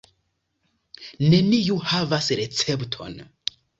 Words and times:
Neniu 1.33 1.77
havas 1.91 2.31
recepton. 2.41 3.19